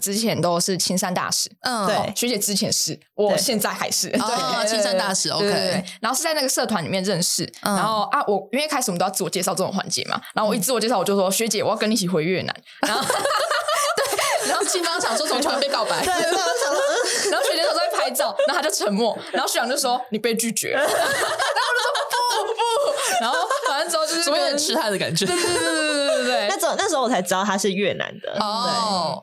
[0.00, 12.54] 之前都是青山大使，嗯，对，学姐之前是，我现在还是，对，青山大使，OK，然后是在那个社团里面认识，然后啊，我因为开始我们都要自我介绍这种环节嘛，然后我一自我介绍我就说学姐，我要跟你一起回越南，
[12.86, 16.12] 然后对，然后青方想说怎么突然被告白，对，
[17.30, 22.54] 然后学姐说在拍照，然后他就沉默，然后学长就说你被拒绝，然后我就说不不，
[23.20, 23.38] 然后
[23.68, 29.22] 反正之后就是有点痴汉的感觉，对对对对对对对，那时候那时候我才知道他是越南的，哦。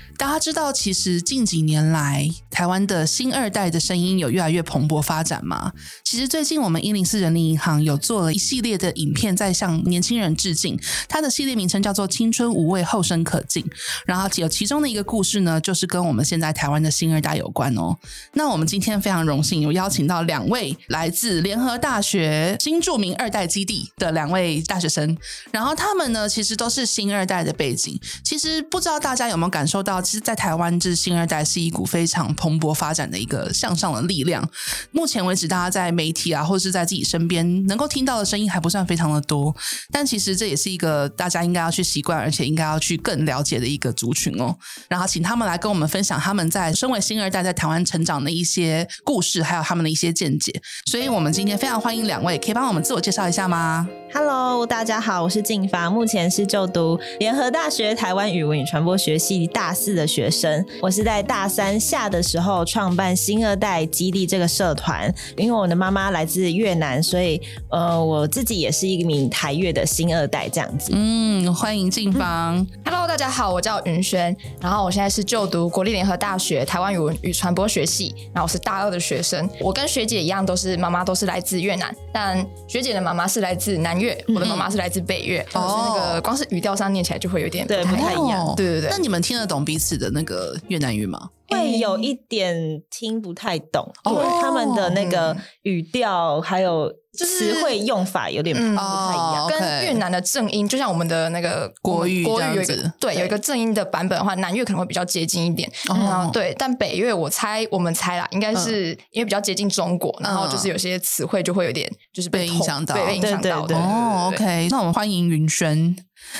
[0.21, 5.73] 大家知道，其实近几年来，台湾的新二代的声音有越来越蓬勃发展吗？
[6.03, 10.79] 其实最近我们一零四人力银行有做了一系列的影片，在向年轻人致敬。
[11.09, 13.63] 它的系列名称叫做《青春无畏，后生可敬》。
[14.05, 17.97] 然后有其中的一个故事呢，就是跟我们现在台湾的新二代有关哦。
[18.33, 25.17] 那我们今天非常荣幸有邀请到两位来自联合大学新著名二代基地的两位大学生，
[25.51, 27.99] 然后他们呢，其实都是新二代的背景。
[28.23, 29.99] 其实不知道大家有没有感受到？
[30.11, 34.45] 其实，在台湾，这新二代是一股非常蓬勃发展的一个向上的力量。
[34.91, 39.55] 目前为止，大家在媒体啊，或是在自己身边能够听到的声音还不算非常的多。
[39.89, 44.53] 但其实这也是一个大家应该要去习惯，而且应该要去更了解的一个族群哦。
[44.89, 50.51] 然后，请他们来跟我们分享他们在身为新二代在台湾成长的一些故事，还有他们的一些见解。
[50.91, 60.00] 所以，我们今天非常欢迎两位，可以帮我们自我介绍一下吗？Hello，大家好，我是静发，目前是就读联合大学台湾语文与传播学系大四。
[60.01, 67.39] 的学生，我是在大三下的时候创办新二代基地这个社团，因为我的妈妈来自越南，所以
[67.69, 70.91] 呃，我自己也是一名台越的新二代这样子。
[70.95, 72.57] 嗯，欢迎进房。
[72.57, 79.47] 嗯、Hello，大家好，我叫云轩，然后我现在是就读国立联合大学台湾语文与传播学系，然后我是大二的学生。
[79.59, 88.47] 我跟学姐一样，都是妈妈都是来自越南，但学姐的妈妈是来自南越，我的妈妈是来自北越，嗯、就是那个光是语调上念起来就会有点不太，对，不太一样。
[88.47, 91.29] 哦、对对对，那你们听得懂彼此的那个越南语吗？
[91.49, 105.69] 会有一点听不太懂，因为他们的那个语调还有词汇用法有点不太一样，跟越南的正音，就像我们的那个国语国语有一个对有一个正音的版本的话，南越可能会比较接近一点。
[105.89, 113.65] 嗯，对，但北越我猜我们猜啦，应该是因为比较接近中国，然后就是有些词汇就会有点就是被影响到，被影响到。
[113.71, 115.93] 哦，OK，那我们欢迎云轩。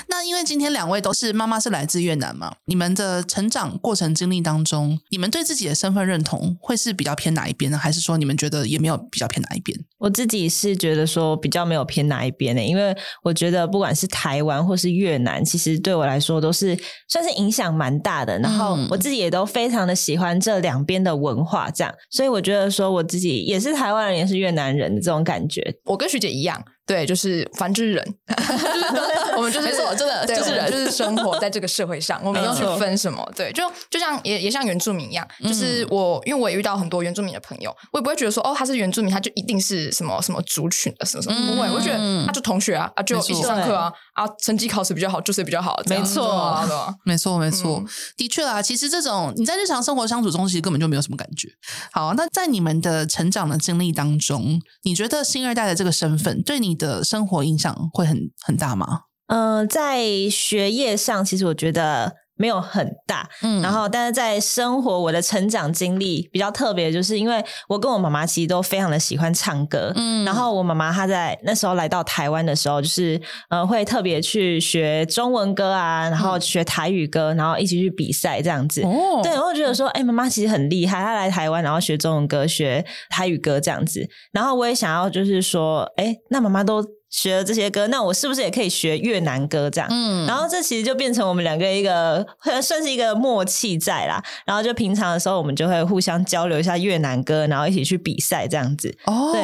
[0.08, 7.78] 那因为今天两位都是妈妈是来自越南嘛，你们的成长过程经历当中，你们对自己的身份认同会是比较偏哪一边呢？
[7.78, 9.78] 还是说你们觉得也没有比较偏哪一边？
[9.98, 16.78] 我自己是觉得说比较没有偏哪一边的，因为我觉得不管是台湾或是越南，其实对我来说都是
[17.08, 18.40] 算是影响蛮大的。
[18.40, 25.62] 然后我自己也都非常的喜欢这两边的文化，这样，所以我觉得说我自己也是台湾人，也是越南人的这种感觉。
[25.86, 26.64] 我跟徐姐一样。
[26.86, 28.16] 对，就是反之人，
[29.38, 33.26] 我们就是没错，真的就是人，就是生活在这个社会上，我们不用去分什么。
[33.36, 43.94] 对，就就像也也像原住民一样，就是我，因为我也遇到很多原住民的朋友，我也不会觉得说哦，他是原住民，他就一定是什么什么族群的什么什么，不会，我觉得他就同学啊，啊就一起上课啊，
[44.26, 46.60] 啊成绩考试比较好，就是比较好， 没错，
[47.04, 47.84] 没错，没错，
[48.16, 48.62] 的确啦。
[48.62, 51.50] 其实这种你在日常生活相处中，其实根本就没有什么感觉。
[51.92, 59.02] 好，那在你们的成长的经历当中，你觉得新二代的这个身份对你的生活影响会很很大吗？
[59.28, 63.30] 嗯、呃，在学业上，其实我觉得没有很大。
[63.44, 69.94] 嗯，然后但是在生活，我的成长经历比较特别，就是因为我跟我妈妈其实都非常的喜欢唱歌。
[69.96, 78.82] 嗯，然后我妈妈她在那时候来到台湾的时候，就是呃会特别去学中文歌啊，然后学台语歌，然后一起去比赛这样子。
[78.82, 84.10] 哦，对，我会觉得说，哎，妈妈其实很厉害，她来台湾然后学中文歌、学台语歌这样子。
[84.32, 86.84] 然后我也想要就是说，哎，那妈妈都。
[87.12, 89.88] 学了这些歌，那我是不是也可以学越南歌这样？
[89.92, 92.26] 嗯，然后这其实就变成我们两个一个
[92.64, 94.24] 算是一个默契在啦。
[94.46, 98.96] 然后就平常的时候，我们就会互相交流一下越南歌，然后一起去比赛这样子。
[99.06, 99.42] 哦，对，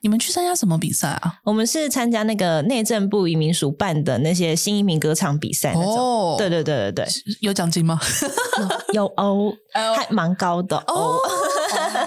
[0.00, 1.34] 你们去参加什么比赛啊？
[1.44, 5.98] 我们是参加那个内政部移民署办的那些新移民歌唱比赛那种。
[5.98, 7.06] 哦，对对对对对，
[7.40, 8.00] 有奖金吗？
[8.94, 11.18] 有哦，还蛮高的哦。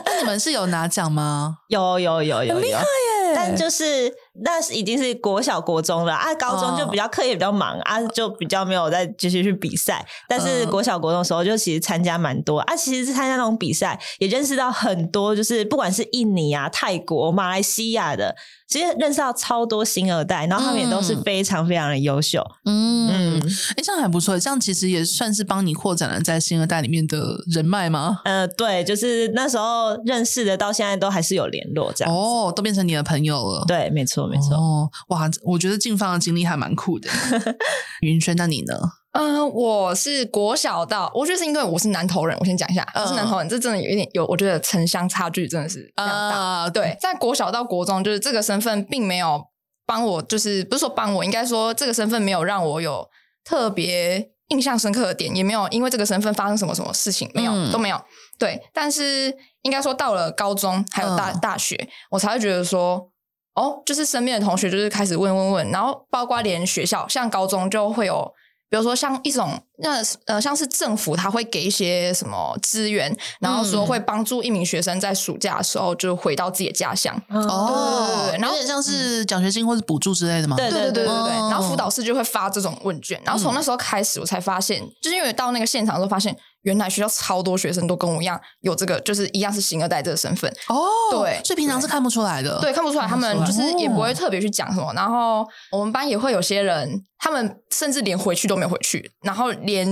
[0.06, 1.60] 那你们是有拿奖吗？
[1.70, 3.34] 有有有有有，很厉害耶！
[3.36, 4.12] 但就是。
[4.42, 10.06] 那是已经是国小国中了啊，高中就比较课业比较忙、哦、啊，就比较没有再继续去比赛。
[10.28, 18.36] 但是国小国中的时候，就其实参加蛮多啊，其实是参加那种比赛，也认识到很多，就是不管是印尼啊、泰国、马来西亚的。
[18.66, 22.42] 其实认识到超多星二代，然后他们也都是非常非常的优秀。
[22.66, 27.22] 嗯嗯，哎、欸，这样还不错，这样其实也算是帮你扩展了在星二代里面的
[27.54, 28.22] 人脉吗？
[28.26, 33.64] 呃，对，就是那时候认识的，到现在都还是有联络，这样哦，都变成你的朋友了。
[33.68, 34.56] 对，没错，没错。
[34.56, 37.10] 哦，哇，我觉得静芳的经历还蛮酷的。
[38.02, 38.76] 云轩，那你呢？
[39.14, 46.66] 嗯、呃，我是国小到，我觉得是因为我是南投人，我先讲一下，我是南投人，这真的有一点有，我觉得城乡差距真的是非常大。
[46.66, 49.46] Uh, 对，在国小到国中，就是这个身份并没有
[49.86, 53.08] 帮我，就是不是说帮我，应该说这个身份没有让我有
[53.46, 58.02] 特别印象深刻的点，也没有因为这个身份发生什么什么事情，没有、嗯、都没有。
[58.40, 59.32] 对，但是
[59.62, 61.40] 应该说到了高中还有大、uh.
[61.40, 63.12] 大学，我才会觉得说，
[63.56, 68.34] 哦，就是身边的同学就是开始问问问，然后包括连学校，像高中就会有。
[68.70, 69.52] 比如说像一种
[69.84, 80.58] 那呃像是政府他会给一些什么资源，然后说会帮助一名学生在暑假的时候就回到自己的家乡哦，对对对，然后有点像是奖学金或是补助之类的吗？
[80.58, 86.36] 对对对对对，然后辅导室就会发这种问卷，然后从那时候开始我才发现，就是因为到那个现场的时候发现。
[86.64, 90.88] 原来学校超多学生都跟我一样有这个，就是一样是星二代这个身份哦。
[91.12, 92.60] 对，所以平常是看不出来的。
[92.60, 94.92] 对，看不出来，他们就是也不会特别去讲什么。
[94.94, 99.88] 然后我们班也会有些人，他们甚至连回去都没有回去，然后连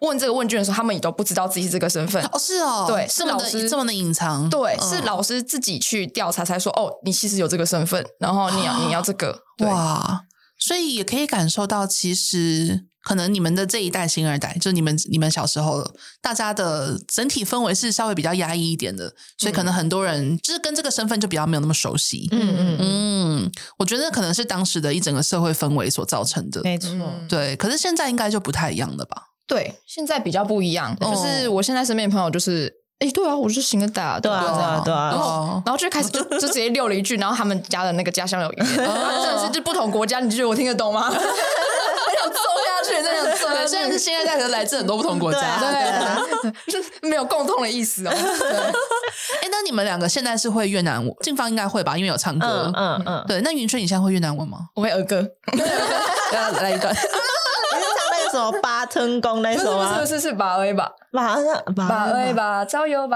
[0.00, 2.22] 问这个问卷的时候，他们也都不知道自己是这个身份。
[2.26, 4.48] 哦，是哦，对，是老师这么的隐藏。
[4.50, 9.42] 对，是老师自己去调查才说，哦，你其实有这个身份，然后你要你要这个。
[9.60, 10.22] 哇，
[10.58, 12.86] 所以也可以感受到，其实。
[13.08, 15.82] 可能你们的这一代新二代，就你们你们小时候，
[16.20, 22.28] 大家的整体氛围是稍微比较压抑一点的，所以可能很多人就是跟这个身份就比较没有那么熟悉。
[22.32, 26.60] 嗯嗯嗯，我觉得可能是当时的一整个社会氛围所造成的。
[26.62, 26.90] 没错，
[27.26, 27.56] 对。
[27.56, 29.22] 可是现在应该就不太一样了吧？
[29.46, 30.94] 对，现在比较不一样。
[31.00, 35.08] 就是我现在身边的朋友就是，哎，对啊，我是新二代，对啊，对啊，对啊。
[35.08, 41.10] 然后，然后就开始就 就直接溜了一句，然后他们家的那个家乡有语言，真的是就不同国家，你觉得我听得懂吗？
[43.54, 48.10] 对，虽然是星二代，可是来自很多不同国家，对，就 是没有共同的意思哦。
[49.42, 51.14] 哎，那你们两个现在是会越南文？
[51.20, 52.72] 静芳应该会吧，因为有唱歌。
[52.74, 53.24] 嗯嗯。
[53.26, 54.58] 对，那云春，你现在会越南文吗？
[54.74, 55.24] 我会儿歌，
[56.32, 56.92] 来来一段。
[56.94, 59.98] 你是唱那个什么八吞功那首吗？
[60.00, 61.36] 是是是，八 A 吧，八
[61.74, 63.06] 八 A 吧，朝有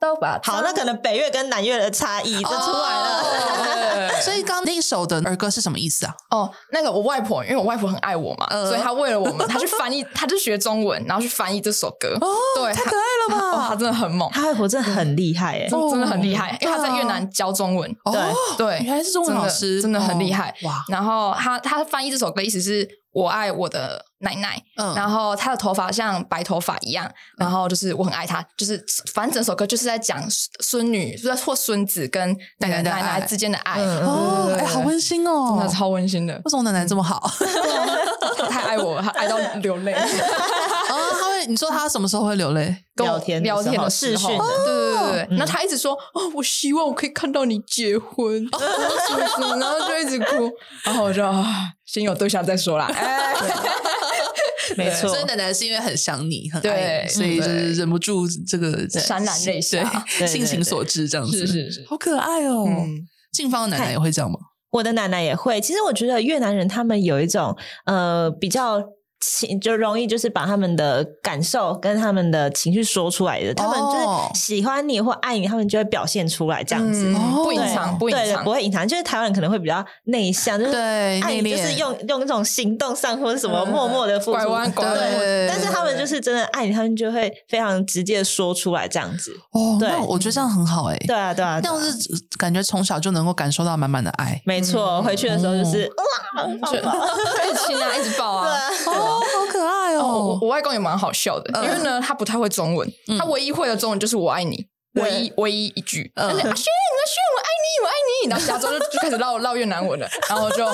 [0.00, 0.40] 巴郎。
[0.42, 3.20] 好，那可能北越跟南越的差异就出来了。
[3.20, 6.14] Oh, 所以刚那一首的儿歌是什么意思啊？
[6.30, 12.16] 哦，oh, 那个我外婆，因为我外婆很爱我嘛，呃、所以她为了我们，她去翻译， 她就学中文，然后去翻译这首歌。
[12.20, 13.56] 哦，oh, 对，太可爱了吧！
[13.56, 17.90] 哦，她真的很猛，她外婆真的很厉害哎，真的很厉害，因为她在越南教中文。
[18.04, 20.84] 对对，原来是中文老师，真的很厉害哇！
[20.88, 22.99] 然后她她翻译这首歌，意思是。
[23.12, 28.82] 我爱我的奶奶，嗯，然后她的头发像白头发一样，然后就是我很爱她，就是
[29.14, 30.22] 反正整首歌就是在讲
[30.60, 36.34] 孙女，是或孙子跟奶奶奶奶之间的爱哦，哎，好温馨哦，真的超温馨的。
[36.44, 37.28] 为什么奶奶这么好？
[38.38, 39.94] 她太爱我，她爱到流泪。
[41.46, 42.76] 你说他什么时候会流泪？
[42.96, 45.36] 聊天聊天的视讯的，对对对对。
[45.38, 48.46] 那他一直说，哦，我希望我可以看到你结婚，
[49.58, 50.50] 然后就一直哭，
[50.84, 51.46] 然后我就啊。
[51.86, 53.34] 先有对象再说啦， 哎，
[54.76, 55.08] 没错。
[55.08, 62.64] 所以奶奶是因为很想你，很爱你，所以就是忍不住这个潸然泪下，性情所致这样子，是是是，好可爱哦。
[63.32, 64.38] 静芳的奶奶也会这样吗？
[64.70, 65.60] 我的奶奶也会。
[65.60, 68.80] 其实我觉得越南人他们有一种呃比较。
[69.20, 78.88] 情就容易就是把他们的感受跟他们的情绪说出来的，他们就是喜欢你或爱你，他们就会表现出来这样子，不隐藏，不隐藏，不会隐藏。
[78.88, 84.96] 就是台湾人可能会比较内向，就是爱你就是用用那种行动上或者什么默默的付出，拐弯拐弯。
[85.48, 89.32] 但是他们就是真的爱你，他们就会非常直接的说出来这样子。
[89.52, 90.96] 哦，对，我觉得这样很好哎。
[91.06, 91.92] 对啊，对啊，这样是
[92.38, 94.40] 感觉从小就能够感受到满满的爱。
[94.44, 95.90] 没错，回去的时候就是
[96.36, 98.48] 哇，一直亲啊， 一直抱啊，
[99.10, 99.46] 哦。
[99.50, 102.88] 可爱哦，我我外公也蛮好笑的，因为呢，他不太会中文，
[103.18, 104.64] 他唯一会的中文就是“我爱你”，
[104.94, 106.10] 唯一唯一一句。
[106.14, 107.92] 阿轩，阿轩，我爱你，我爱
[108.24, 108.30] 你。
[108.30, 110.64] 然后下周就就开始唠唠越南文了，然后就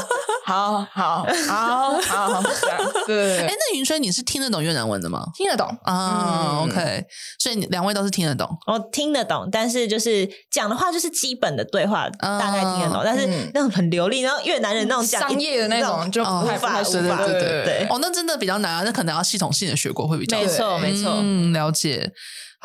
[0.47, 2.79] 好好 好好这样。
[3.05, 3.47] 对对对。
[3.47, 5.27] 哎，那云轩，你是听得懂越南文的吗？
[5.35, 6.61] 听得懂啊。
[6.63, 7.05] OK，
[7.41, 8.49] 所以两位都是听得懂。
[8.69, 17.87] 我听得懂，但是就是讲的话就是基本的对话，大概听得懂，但是那种很流利，然后越南人那种商业的那种就无法对对对对对。
[17.91, 20.39] 哦，那真的比较难啊，那可能要系统性的学过会比较。
[20.39, 21.13] 没错没错。
[21.21, 22.13] 嗯，了解。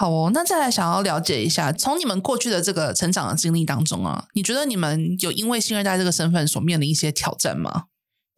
[0.01, 7.83] 好哦，那再来想要了解一下，从你们过去的这个成长的经历当中啊，你觉得你们有因为新二代这个身份所面临一些挑战吗？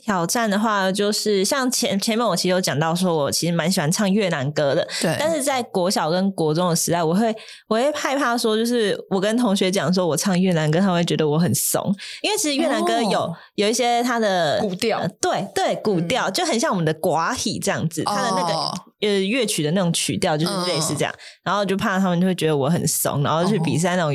[0.03, 4.85] 挑战的话，就是像前前面我其实有讲到，说我其实蛮喜欢唱越南歌的。
[5.01, 5.15] 对。
[5.17, 7.33] 但是在国小跟国中的时代，我会
[7.67, 11.81] 我会害怕说，就是我跟同学讲说我唱越南歌，他们会觉得我很怂，
[12.21, 24.13] 因为其实越南歌有、哦、有一些它的古调、呃，对对，古调、嗯、就很像我们的寡喜这样子，它的那个、哦、呃乐曲的那种曲调就是类似这样，嗯、然后就怕他们就会觉得我很怂，然后去比赛那种。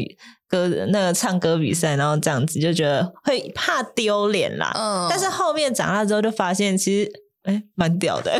[0.50, 4.72] 哦歌那个唱歌比赛，然后这样子就觉得会怕丢脸啦。
[4.74, 7.12] 嗯，但是后面长大之后就发现，其实
[7.44, 8.32] 哎，蛮屌的，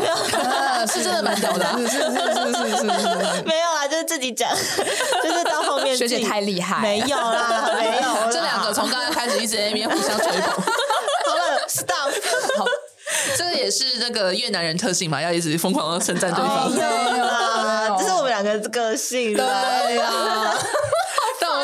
[0.91, 4.49] 是真的蛮屌的，是是是是是是， 没有啊，就是自己讲，
[5.23, 10.49] 就是到后面学姐太厉害，没有啦， 没有，这两个从刚刚开始一直在那边互相吹捧。
[10.51, 12.11] 好了，stop，
[12.57, 12.65] 好，
[13.37, 16.71] 这个也是那个越南人特性嘛，要一直疯狂的称赞对方。
[16.71, 20.55] 没有啦，这是我们两个个性，对呀。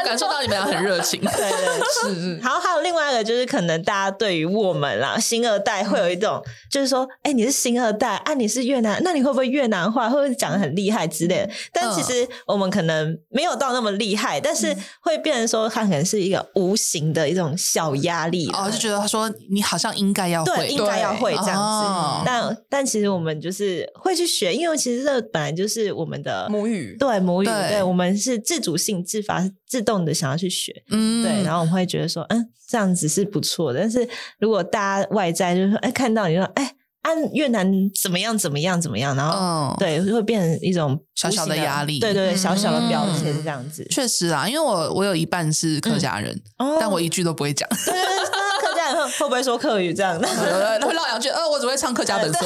[0.05, 2.37] 感受到你们俩很热情， 对对是是。
[2.45, 10.07] 然后还有另外一个，就是可能大家对于我们啦，新二代会有一种，嗯、就是说，哎、欸，你是新二代啊，你是越南，那你会不会越南话？
[10.09, 11.49] 会不会讲的很厉害之类的？
[11.73, 21.55] 但其实我们可能没有到那么厉害，但是会变成说，它可能是一个无形的一种小压力哦，就觉得他说你好像应该要会，对，应该要会这样子。
[21.55, 29.94] 哦、但但其实我们就是会去学，因为其实这本来就是我们的母语，对母语，对，对我们是自主性自发自动。
[30.03, 33.79] 的想要去学，嗯，对，然后我们会觉得说，嗯，这样子是不错的。
[33.79, 34.07] 但是
[34.39, 36.73] 如果大家外在就是说，哎，看到你说，哎，
[37.03, 37.71] 按越南
[38.01, 43.85] 怎么样怎么样怎么样，然后，哦、对，会变成一种小小的压力，对对对，小小的标签这样子。
[43.91, 47.69] 确实啊，因为我我有一半是客家人，嗯、但我一句都不会讲。
[47.69, 48.25] 对对对，
[48.61, 50.27] 客家人会会不会说客语这样 的？
[50.27, 52.45] 会绕两句，呃，我只会唱客家本色。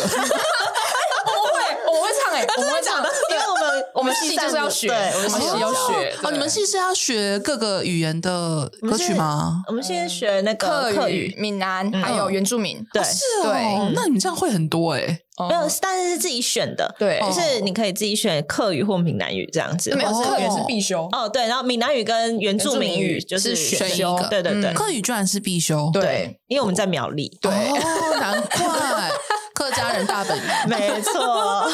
[2.39, 6.13] 我会唱哎、欸，我会唱的，因为我们 我们系就是要学，我们系要学。
[6.23, 9.63] 哦，你们系是要学各个语言的歌曲吗？
[9.67, 12.85] 我们现在学那个客语、闽南，还有原住民。
[12.93, 13.91] 对，是哦。
[13.93, 15.19] 那你们这样会很多哎。
[15.47, 16.93] 没有，但是是自己选的。
[16.99, 19.95] 对，就是你可以自己选客语或闽南语这样子。
[19.95, 21.07] 没有，客语是必修。
[21.13, 24.19] 哦，对，然后闽南语跟原住民语就是选修。
[24.29, 25.89] 对对对，客语居然是必修。
[25.93, 27.31] 对，因为我们在苗栗。
[27.41, 27.49] 对，
[28.19, 29.09] 难怪。
[29.53, 31.69] 客家人大本营， 没错。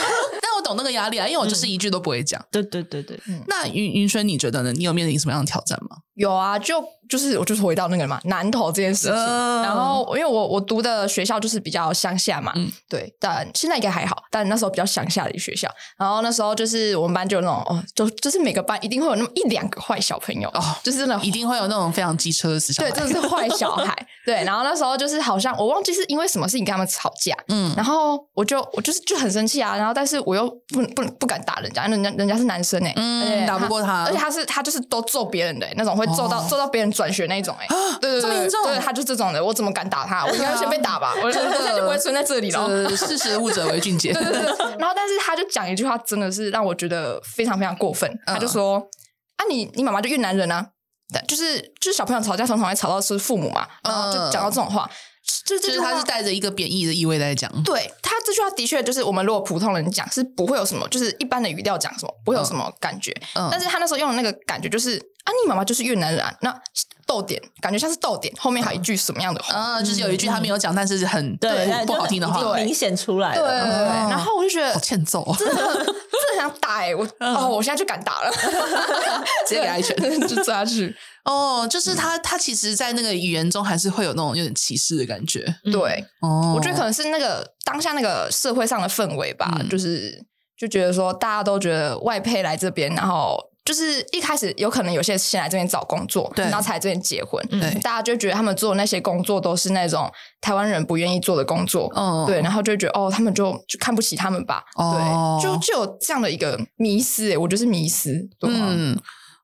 [0.66, 2.44] 懂那个压力啊，因为我就是一句都不会讲。
[2.52, 3.18] 对对对对。
[3.48, 4.74] 那云云轩，你觉得呢？
[4.74, 5.98] 你有面临什么样的挑战吗？
[6.16, 9.16] 有啊，就就是我就是回到那个嘛，南投这件事情。
[9.16, 12.54] 然后因为我我读的学校就是比较乡下嘛，
[12.90, 14.24] 对，但现在应该还好。
[14.32, 23.94] 但那时候比较乡下的学校，然后那时候就是我们班就有那种哦，就就是每个班一定会有那么一两个坏小朋友哦，就是真的一定会有那种非常机车的死小孩，对，真的是坏小孩。
[24.26, 36.04] 对，然后那时候就是好像我忘记是因为什么事情跟他们吵架，嗯，然后我就我就是就很生气啊，然后但是我又不不不敢打人家，人家人家是男生哎，嗯，打不过他，而且他是他就是都揍别人的那种会。
[36.16, 37.68] 揍到揍到别人转学那一种哎，
[38.00, 40.24] 对对对，对他就这种的，我怎么敢打他？
[40.26, 42.90] 我应该先被打吧，我现在就不会存在这里了。
[42.96, 44.14] 识时务者为俊杰。
[44.16, 44.42] 对对对，
[44.80, 48.10] 然后但是他就讲一句话，真的是让我觉得非常非常过分。
[48.26, 48.78] 他就说
[49.36, 50.66] ：“啊，你你妈妈就越南人啊，
[51.28, 54.90] 就是就是小朋友吵架常常会吵到是父母嘛，然后就讲到这种话。”
[55.46, 66.60] 就就是他是带着一个贬义的意味在讲，对他这句话的确就是我们如果普通人讲是不会有什么，就是一般的语调讲什么不会有什么感觉，嗯，但是他那时候用的那个感觉就是啊，你妈妈就是越南人，啊那
[67.06, 75.94] 逗点感觉像是逗点，后面还有一句什么样的话，嗯，就是有一句他没有讲，但是很对不好听的话，明显出来，对对对，然后我就觉得好欠揍，真的真的
[76.38, 78.32] 想打哎，我 哦，我现在就敢打了，
[79.48, 79.96] 直接给他一拳
[80.28, 80.96] 就抓去。
[81.26, 85.35] 哦，就是他，他其实，在那个语言中，还是会有那种有点歧视的感觉。
[85.72, 90.24] 对，哦，我觉得可能是那个当下那个社会上的氛围吧，嗯、就是
[90.58, 108.68] 就觉得说，大家都觉得外配来这边，然后就是一开始有可能有些先来这边找工作，对，然后才来这边结婚，对，大家就觉得他们做的那些工作都是那种台湾人不愿意做的工作，哦，对，然后就觉得哦，他们就就看不起他们吧，哦、对，就就有这样的一个迷思，哎，我觉得是迷思，对吗？
[108.70, 109.00] 嗯。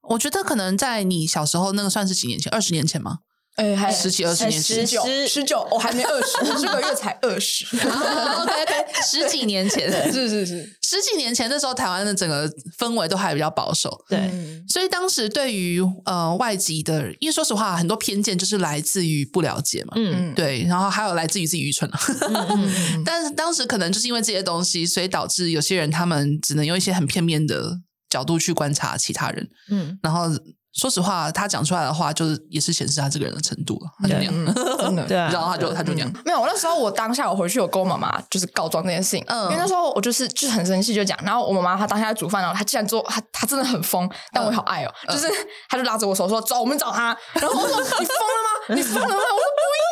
[0.10, 3.20] 我觉得可能在你小时候，那个算是几年前，二十年前吗？
[3.56, 7.66] 哎，还十几二十年前，十九十九，我还没二十，我这个月才二十。
[7.76, 14.06] OK OK，十几年前，是是是，十几年前那时候，台湾的整个氛围都还比较保守。
[14.08, 14.32] 对，
[14.68, 19.94] 所以当时对于呃外籍的，因为说实话，很多偏见就是来自于不了解嘛。
[19.96, 22.00] 嗯，对，然后还有来自于自己愚蠢了。
[23.06, 27.82] 但是当时可能就是因为这些东西，所以导致有些人他们只能用一些很片面的。
[28.12, 30.26] 角度去观察其他人，嗯，然后
[30.74, 33.92] 说实话，他讲出来的话，就是也是显示他这个人的程度了。
[34.00, 34.34] 他就那样，
[34.80, 36.14] 真的，对啊，然后他就他就那样。
[36.26, 45.28] 没有，我那时候我当下我回去有跟我妈妈就是告状这件事情，嗯，因为那时候我就是就是很生气就讲，然后我妈妈她当下在煮饭，然后她竟然做，她她真的很疯，但我好爱哦，就是
[45.68, 48.76] 她就拉着我手说走，我们找他，然后我说你疯了吗？
[48.76, 49.14] 你疯了吗？
[49.14, 49.91] 我说不要，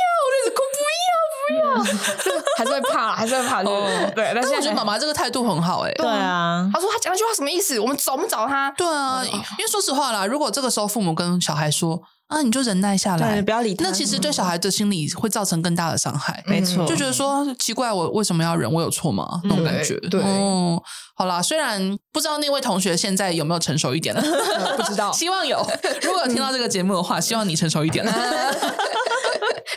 [2.58, 3.72] 还是会怕，还是会怕，对
[4.16, 4.32] 对。
[4.34, 7.80] 但是我觉得妈妈这个态度很好，哎，对啊，她说她讲那句话什么意思？
[7.80, 12.02] 我们找，我们找她，对啊，因为说实话啦，如果这个时候父母跟小孩说。
[12.30, 13.84] 啊，你就忍耐下来，不要理他。
[13.86, 16.86] 那其实对小孩的心理会造成更大的伤害，没错。
[16.86, 18.72] 就觉得说奇怪，我为什么要忍？
[18.72, 19.42] 我有错吗？
[19.46, 19.96] 那种感觉。
[20.12, 20.80] 对，哦，
[21.16, 24.22] 好啦，虽然不知道那位同学现在有没有成熟一点了，
[24.78, 25.58] 不知道， 希望有。
[26.04, 28.14] 如果有听到这个节目的话，希望你成熟一点了。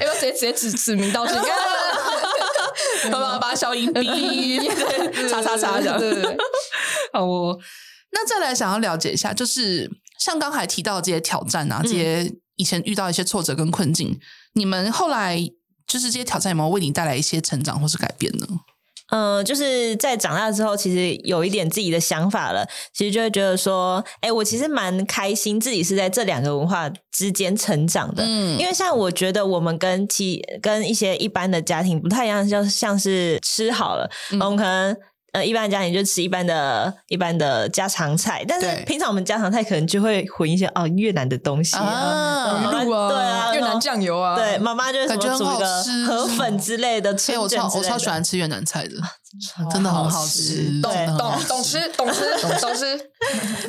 [0.00, 1.36] 要不要直接直接指指名道姓？
[3.12, 4.58] 好吧，把小英逼，
[5.28, 5.98] 叉叉叉这样。
[5.98, 6.36] 对对对。
[7.12, 7.58] 好，我
[8.10, 12.32] 那再来想要了解一下，就是像刚才提到这些挑战啊，这些。
[12.56, 14.20] 以前遇到一些挫折跟困境，
[14.52, 15.38] 你们后来
[15.86, 18.46] 就是这些挑战有没有为你带来一些成长或是改变呢？
[19.12, 22.66] 嗯、呃，就是在长大之后，其实有一点自己的想法了。
[22.92, 28.24] 其实就会觉得说，哎、欸，我其实蛮开心自己是在这两个文化之间成长的。
[28.26, 34.96] 嗯，因为像我觉得我们跟其跟一些一般的家庭不太一样，就像是吃好了，嗯、我们可能。
[35.32, 48.90] 呃，一般的家庭就吃一般的、一般的家常菜，但是平常我们家常菜可能就会混一些哦越南的东西啊，鱼露啊，对啊，越南酱油啊，对，妈妈就是什么煮一个河粉之类的，所以我超我超喜欢吃越南菜的。
[49.70, 52.96] 真的很好吃，懂懂懂吃懂吃懂吃。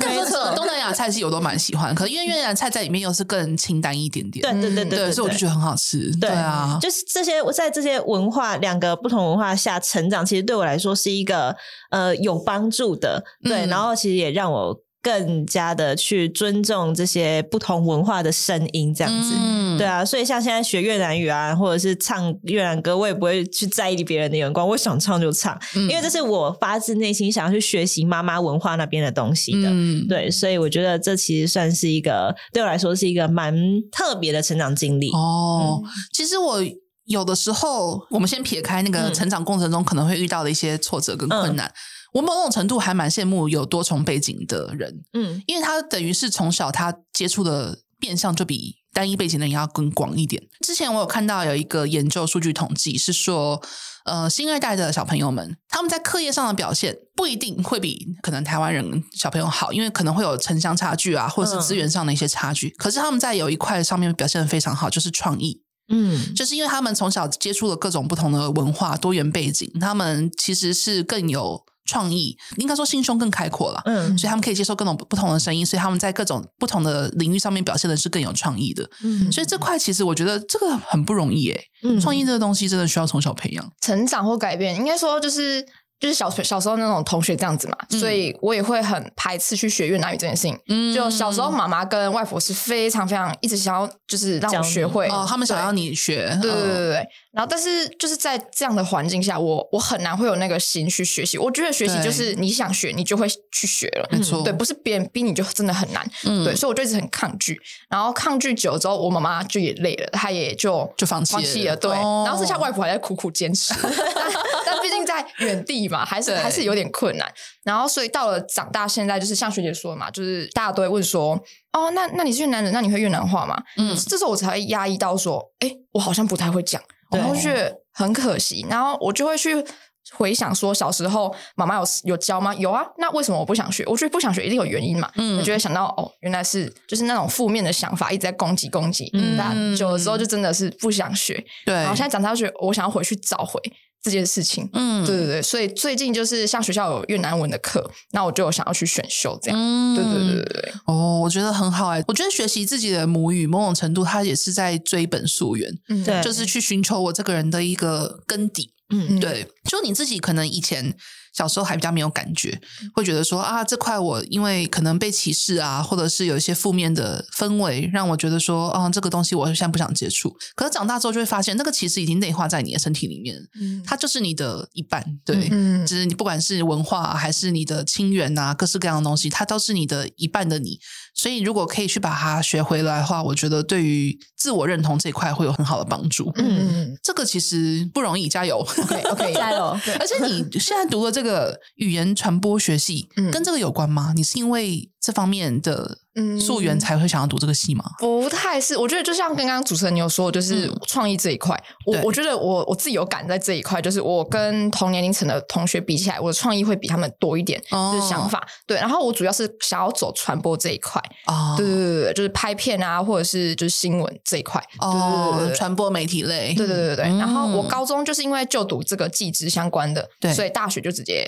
[0.00, 4.42] 没错，东南亚菜系我都蛮喜欢，可是因为越南菜在里面又是更清淡一点点。
[4.42, 6.14] 对对对对，所以我就觉得很好吃。
[6.20, 11.56] 对啊，就是这些我在这些文化两个不同文化下成长，其实对我来说是一个
[11.90, 13.24] 呃有帮助的。
[13.42, 14.83] 对，然后其实也让我。
[15.04, 33.54] 更加的去尊重这些不同文化的声音，这样子，嗯、对啊，所以像现在学越南语啊，或者是唱越南歌，我也不会去在意别人的眼光，我想唱就唱，嗯、因为这是我发自内心想要去学习妈妈文化那边的东西的，嗯、对，所以我觉得这其实算是一个对我来说是一个蛮
[33.92, 35.10] 特别的成长经历。
[35.10, 35.82] 哦。
[35.84, 36.64] 嗯、其实我
[37.04, 41.66] 有的时候，我们先撇开那个成长过程中可能会遇到的一些挫折跟困难。
[41.66, 41.72] 嗯
[42.14, 50.40] 我某种程度还蛮羡慕有多重背景的人，嗯，因为他等于是从小他接触的面向就比单一背景的人要更广一点。
[50.64, 53.60] 之前我有看到有一个研究数据统计是说，
[54.04, 62.68] 呃，新二代的小朋友们他们在课业上的表现不一定会比可能台湾人小朋友好，因为可能会有城乡差距啊，或者是资源上的一些差距。
[62.68, 71.64] 嗯，可是他们在有一块上面表现的非常好，就是创意，嗯，就是因为他们从小接触了各种不同的文化、多元背景，他们其实是更有。
[71.84, 85.66] 创意应该说心胸更开阔了，嗯，所以他们可以接受各种不同的声音，所以他们在各种不同的领域上面表现的是更有创意的，嗯，所以这块其实我觉得这个很不容易诶，嗯，创意这个东西真的需要从小培养，成长或改变，应该说就是。
[86.00, 90.58] 就是小小时候那种同学这样子嘛，嗯、所以我也会很排斥去学越南语这件事情。
[90.68, 96.36] 嗯，就小时候妈妈跟外婆是非常非常一直想要，就是让我学会哦，他们想要你学。
[96.42, 97.08] 对对对对对。
[97.34, 101.36] 然后，但是就是在这样的环境下，我我很难会有那个心去学习。
[101.36, 104.08] 我觉得学习就是你想学，你就会去学了。
[104.10, 106.08] 没错，对，不是别人逼你就真的很难。
[106.24, 107.60] 嗯，对，所以我就一直很抗拒。
[107.88, 111.42] 然后抗拒久了之后，我妈妈就也累了，她也就就放弃了。
[111.42, 111.76] 放弃了。
[111.76, 113.74] 对，然后剩下外婆还在苦苦坚持。
[114.64, 117.30] 但毕竟在远地嘛，还是对还是有点困难。
[117.64, 121.34] 然后，所以到了长大，现在就是像学姐说的嘛，就是大家都会问说
[121.72, 126.80] ：“哦，那那你是越南人，那你会越南话吗？”嗯，这时候我才会压抑到说：“哎，我好像不太会讲。
[127.14, 128.66] 对”然后觉得很可惜。
[128.68, 129.64] 然后我就会去
[130.12, 132.54] 回想说，小时候妈妈有有教吗？
[132.54, 132.84] 有啊。
[132.98, 133.84] 那为什么我不想学？
[133.86, 135.10] 我觉得不想学一定有原因嘛。
[135.16, 139.08] 嗯，我就会想到哦，原来是就是那种负面的想法一直在攻击攻击。
[139.14, 141.42] 嗯，那久了之后就真的是不想学。
[141.64, 143.60] 对，然后现在长大学，我想要回去找回。
[144.04, 150.72] 这件事情，嗯，对对对，所以最近就是像学校有越南文的课，那我就想要去选修这样，嗯，对对对对对。
[150.84, 160.94] 哦，我觉得很好哎，我觉得学习自己的母语，某种程度它也是在追本溯源，嗯，对，就是去寻求我这个人的一个根底，嗯，对，就你自己可能以前。
[161.34, 162.58] 小时候还比较没有感觉，
[162.94, 170.34] 会觉得说啊，这块我因为可能被歧视啊，或者是有一些负面的氛围，让我觉得说啊，这个东西我现在不想接触。
[170.54, 180.78] 可是长大之后就会发现，那个其实已经内化在你的身体里面，嗯，它就是你的一半，对，嗯，就是你不管是文化还是你的亲缘啊，各式各样的东西，它都是你的一半的你。
[181.14, 186.30] 所以如果可以去把它学回来的话，我觉得对于自我认同这一块会有很好的帮助。
[186.34, 189.78] 嗯嗯，这个其实不容易，加油，OK，OK， 加油。
[190.00, 191.58] 而且你 现在读的这个。
[191.76, 194.12] 语言传播学系，跟这个有关吗？
[194.12, 195.98] 嗯、你是因为这方面的
[196.40, 197.84] 溯源才会想要读这个系吗？
[197.98, 208.46] 不太是，我觉得就像刚刚主持人你有说，就是创意这一块，我我觉得我我自己有感在这一块，就是我跟同年龄层的同学比起来，我的创意会比他们多一点，就是想法。
[208.66, 217.04] 对，然后我主要是想要走传播这一块，哦，对对对对，就是拍片啊，或者是就是新闻这一块，哦，传播媒体类，对对对对。
[217.18, 221.26] 然后我高中就是因为就读这个技职相关的，对，所以大学就直接。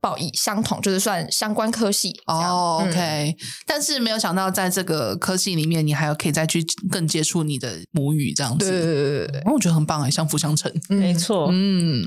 [0.00, 2.78] 报以相同，就是算相关科系哦。
[2.80, 8.70] Oh, OK，嗯，但是没有想到，在这个科系里面，你还有可以再去更接触你的母语这样子。
[8.70, 10.72] 对对对对，我觉得很棒哎，相辅相成。
[10.88, 12.04] 没错，嗯。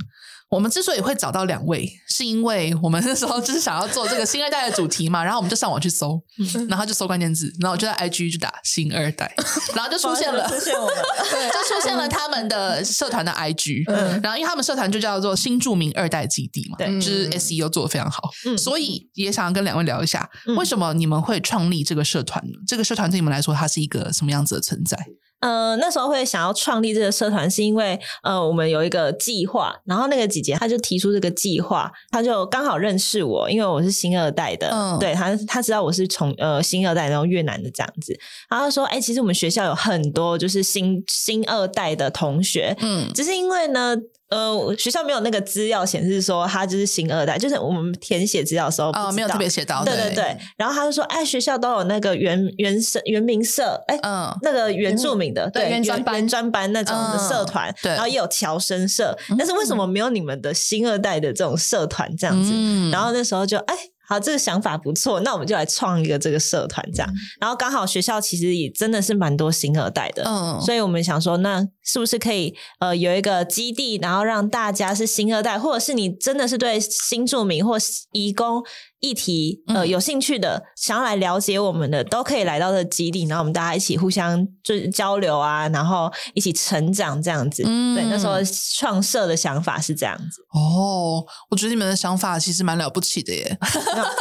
[0.50, 6.20] 我们之所以会找到两位，是因为我们那时候就是想要做这个新二代的主题嘛，然后我们就上网去搜，
[6.68, 9.32] 然后就搜关键字，然后我就在 IG 就打新二代，
[9.76, 10.96] 然后就出现了， 出现我们，
[11.30, 22.54] 对， 就出现了他们的社团的 IG，嗯，然后因为他们社团就叫做新著名二代基地嘛，对，就是 SEO 做的非常好，嗯，所以也想要跟两位聊一下，为什么你们会创立这个社团呢？
[22.68, 24.98] 这个社团对你们来说，它是一个什么样子的存在？
[25.40, 38.18] 呃，那时候会想要创立这个社团，是因为呃，我们有一个计划，然后那个姐姐她就提出这个计划，她就刚好认识我，因为我是新二代的，嗯，对，她她知道我是从呃新二代，然后越南的这样子，
[38.50, 43.96] 然后她说，哎，其实我们学校有很多就是新新二代的同学，嗯，只是因为呢。
[44.30, 50.38] 呃，学校没有那个资料显示说他就是新二代，就是我们填写资料的时候哦，没有特别写到，对对对。
[50.56, 62.52] 然后他就说，哎，学校都有那个原原社原民社，哎，嗯，那个原住民的，对，原专班原专班那种的社团，对，然后也有侨生社，但是为什么没有你们的新二代的这种社团这样子？
[62.92, 63.76] 然后那时候就哎。
[64.10, 67.08] 好，这个想法不错，那我们就来创一个这个社团，这样。
[67.10, 77.78] 嗯、然后刚好学校其实也真的是蛮多新二代的，嗯，所以我们想说，那是不是可以呃有一个基地，然后让大家是新二代，或者是你真的是对新住民或
[78.12, 78.64] 移工。
[79.00, 87.64] 议题呃有兴趣的，想要来了解我们的，都可以来到这基地，然后我们大家一起互相就是交流啊，然后一起成长这样子。
[87.66, 88.36] 嗯，对，那时候
[88.76, 90.42] 创社的想法是这样子。
[90.54, 93.58] 哦，我觉得你们的想法其实蛮了不起的耶。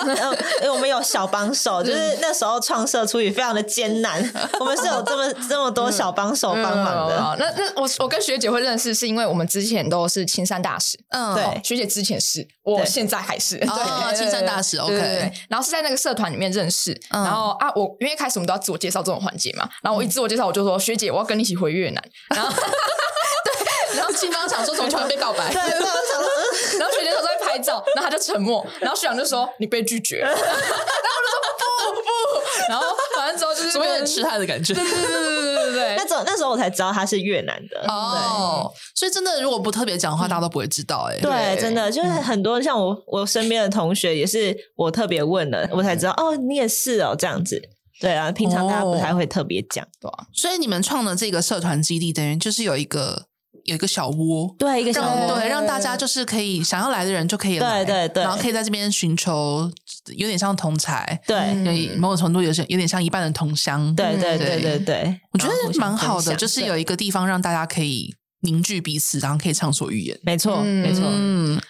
[0.62, 4.22] 因为我们有小帮手，就是那时候创社出于非常的艰难，
[4.60, 7.36] 我们是有这么这么多小帮手帮忙的。
[7.38, 10.96] 那那我我跟学姐会认识，是因为我们之前都是青山大使。
[11.10, 14.67] 嗯，对，学姐之前是，我现在还是对青山大使。
[14.76, 22.04] OK，对对对，然后是在那个社团里面认识，嗯、然后啊，我因为一开始我们都要自我介绍这种环节嘛，然后我一自我介绍我就说、嗯、学姐，我要跟你一起回越南，
[22.36, 26.28] 然后 对，然后青方想说怎么突然被告白，对，然后想说，
[26.78, 32.08] 然后学姐说在拍照，然后他就沉默，然后学长就说你被拒绝了，然后我就说不不，
[32.68, 35.37] 然后反正之后就是有点痴汉的感觉，对对对对
[36.24, 41.18] 那时候我才知道他是越南的哦，所以真的如果不特别讲的话，大家都不会知道哎。
[41.20, 47.60] 对，真的就是很多像我我身边的同学也是我特别问了，我才知道哦，你也是哦这样子。
[48.00, 50.26] 对啊，平常大家不太会特别讲，对吧？
[50.32, 53.26] 所以你们创的这个社团基地，等于就是有一个
[53.68, 59.70] 有一个小窝，对，一个小窝，对，让大家就是可以想要来的人就可以来，对对对，然后可以在这边寻求。
[60.16, 64.58] 有点像同才，对，某种程度有些有点像一半的同乡，对对对。
[64.58, 71.04] 对对，我觉得蛮好的，就是有一个地方让大家可以凝聚彼此，然后可以畅所欲言，没错没错。
[71.12, 71.60] 嗯，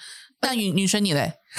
[0.40, 1.32] 那女女生你嘞？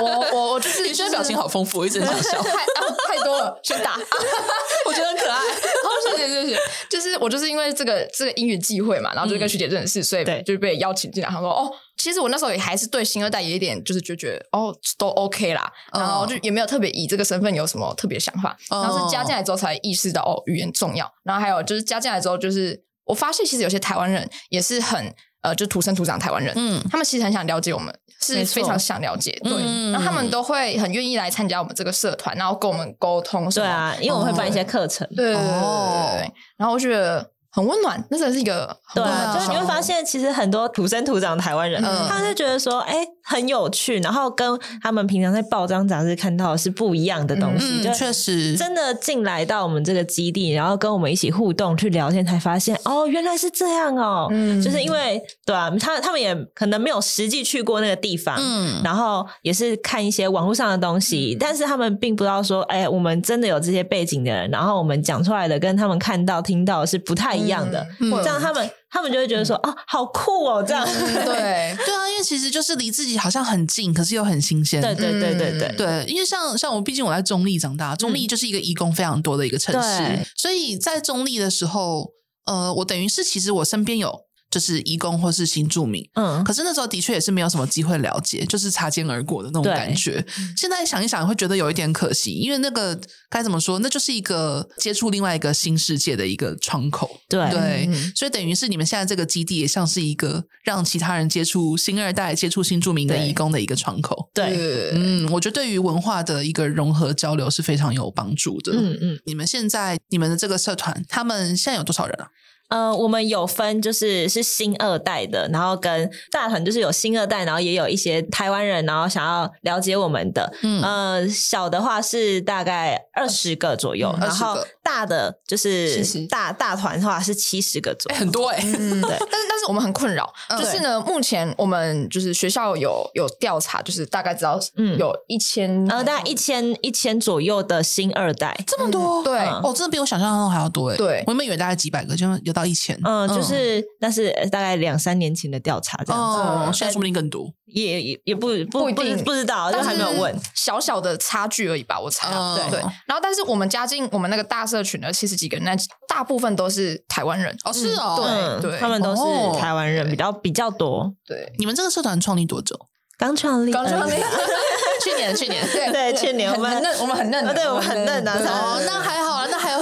[0.00, 3.96] 我我我就是女生表情好丰富，我一直很想笑，太太多了，先打，
[4.86, 5.38] 我觉得很可爱。
[5.38, 11.28] 好， 谢谢谢谢，就是我就是因为这个这个英语忌会嘛，然后就跟学姐认识，所以就被邀请进来。
[11.28, 11.70] 他说哦。
[12.00, 29.52] 其实我那时候也还是对新二代有一点就是就觉得哦都 OK 啦，然后就也没有特别以这个身份有什么特别想法，然后是加进来之后才意识到哦语言重要，然后还有就是加进来之后就是我发现其实有些台湾人也是很呃就土生土长台湾人，嗯，他们其实很想了解我们，是非常想了解，对，
[29.92, 37.30] 然后他们都会很愿意来参加我们这个社团，然后跟我们沟通，对啊，因为我们会办一些课程，对对对对，然后我觉得。
[37.50, 39.02] 很温暖，那真的是一个对，
[39.34, 48.56] 就是你会发现，其实很多土生土长的台湾人，嗯、他们就觉得说，哎、欸，很有趣，然后跟他们平常在报章杂志看到的是不一样的东西，嗯、就确实。
[48.56, 71.76] 真的进来到我们这个基地，然后跟我们一起互动去聊天，才发现哦，原来是这样哦，嗯，就是因为对啊，他他们也可能没有实际去过那个地方，嗯，然后也是看一些网络上的东西，嗯、但是他们并不知道说，哎、欸，我们真的有这些背景的人，然后我们讲出来的跟他们看到听到的是不太一样的，嗯、这样他们他们就会觉得说，哦，好酷哦，这样，对。
[71.84, 75.74] 对啊，因为其实就是离自己好像很近，可是又很新鲜，对对对对对。
[75.76, 82.10] 对，因为像像我，毕竟我在中立长大，中立就是一个义工非常多的一个城市，所以在中立的时候，
[82.46, 86.02] 呃，我等于是其实我身边有就是移工或是新住民。
[86.14, 90.24] 嗯，可是那时候的确也是没有什么机会了解，就是擦肩而过的那种感觉。
[90.56, 97.10] 现在想一想，会觉得有一点可惜，因为那个该怎么说，那就是一个接触另外一个新世界的一个窗口。
[97.28, 104.30] 对对，嗯、所以等于是你们现在这个基地也像是一个让其他人接触新二代、接触新住民的移工的一个窗口。
[104.32, 108.72] 对，嗯，我觉得对于文化的一个融合交流是非常有帮助的。
[108.72, 112.28] 嗯嗯，你们现在你们的这个社团，他们现在有多少人啊？
[112.68, 120.52] 呃，我们有分，就是是新二代的，然后跟大团就是有新二代，然后也有一些台湾人，然后想要了解我们的。
[120.62, 128.74] 嗯，呃，小的话是大概二十个左右，嗯、然后大的就是大大团的话是七十个左右，很多哎、欸。
[128.76, 129.16] 嗯， 对。
[129.18, 134.60] 但是但是我们很困扰，就是呢，目前我们就是学校有有调查，就是大概知道
[134.98, 139.22] 有一千、嗯，呃，大概一千一千左右的新二代，这么多？
[139.22, 140.96] 嗯、对，哦，真的比我想象中还要多哎。
[140.98, 142.57] 对，我原本以为大概几百个，就有。
[142.58, 149.16] 到一千，嗯，就是那是大概两三年前的调查这样子，哦，现在说不定更多，也也也不不不一定。
[149.24, 152.70] 不知道，就还没有问，小小的差距而已吧，我猜，对。
[152.70, 152.80] 对。
[153.06, 155.76] 然后，但是我们加进我们那个大社群的七十几个人，那
[156.08, 159.22] 大部分都是台湾人，哦，是哦，对，他们都是
[159.60, 161.12] 台湾人，比较比较多。
[161.26, 162.76] 对，你们这个社团创立多久？
[163.18, 164.14] 刚创立，刚创立，
[165.02, 169.27] 去年，去年，对对，去年我们很嫩，我们很嫩，对，我们很嫩的，哦，那还好。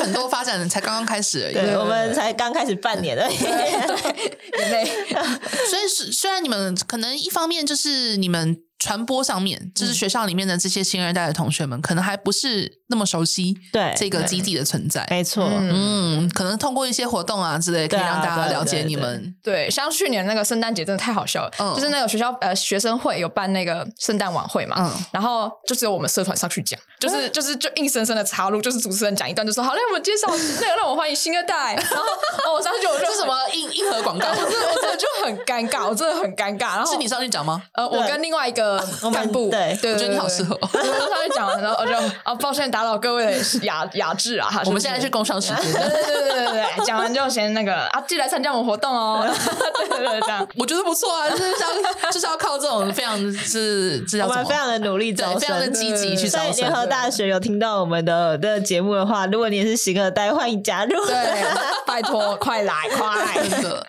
[0.06, 1.54] 很多发展，才刚刚开始而已。
[1.54, 3.36] 对，我们才刚开始半年而已。
[5.68, 8.56] 所以，虽然你们可能一方面就是你们。
[8.86, 15.04] 传播上面，就是学校里面的这些新二代的同学们，可能还不是那么熟悉对这个基地的存在。
[15.10, 19.34] 没错，嗯，可能通过一些活动啊之类，可以让大家了解你们。
[19.42, 30.28] 对，像去年那个圣诞节真的太好笑了，就是那个学校呃学生会有办那个圣诞晚会嘛，嗯，然后就只有我们社团上去讲， 就是就是就硬生生的插入，就是主持人讲一段，就说好嘞，我们介绍
[30.60, 36.76] 那个让我欢迎新二代， 然后哦我上去就我说 什么硬硬核广告，我真的我真的就很尴尬，我真的很尴尬。
[36.76, 37.60] 然后是你上去讲吗？
[37.72, 38.75] 呃，我跟另外一个。
[39.12, 40.58] 干部对对，我觉得你好适合。
[40.72, 44.48] 他就讲完，然后我就啊，抱歉打扰各位的雅雅致啊。
[44.66, 45.56] 我们现在去工商时间。
[45.72, 49.26] 对对对对对，讲完就先那个啊，记得来参加我们活动哦。
[49.88, 56.56] 对对对，这样我觉得不错啊，就是要就是要靠这种非常是，我们非常的努力，非常的积极去招生。
[56.56, 61.06] 联合大学有听到我们的的节目的话，如果你也是新二代，欢迎加入。
[61.06, 61.14] 对，
[61.86, 63.48] 拜托，快来快。
[63.48, 63.86] 真的。